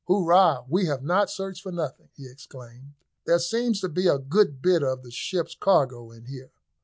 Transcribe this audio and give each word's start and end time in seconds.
"Hurrah! 0.07 0.65
we 0.67 0.85
have 0.87 1.03
not 1.03 1.29
searched 1.29 1.61
for 1.61 1.71
nothing!" 1.71 2.09
he 2.17 2.27
exclaimed. 2.27 2.93
"There 3.27 3.37
seems 3.37 3.81
to 3.81 3.87
be 3.87 4.07
a 4.07 4.17
good 4.17 4.59
bit 4.59 4.81
of 4.81 5.03
the 5.03 5.11
ship's 5.11 5.53
cargo 5.53 6.09
in 6.09 6.25
here." 6.25 6.49